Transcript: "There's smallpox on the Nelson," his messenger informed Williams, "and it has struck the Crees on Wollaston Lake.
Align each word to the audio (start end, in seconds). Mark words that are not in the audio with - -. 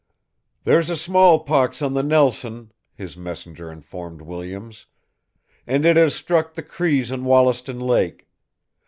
"There's 0.63 0.99
smallpox 0.99 1.79
on 1.83 1.93
the 1.93 2.01
Nelson," 2.01 2.71
his 2.95 3.15
messenger 3.15 3.71
informed 3.71 4.23
Williams, 4.23 4.87
"and 5.67 5.85
it 5.85 5.95
has 5.95 6.15
struck 6.15 6.55
the 6.55 6.63
Crees 6.63 7.11
on 7.11 7.23
Wollaston 7.23 7.79
Lake. 7.79 8.27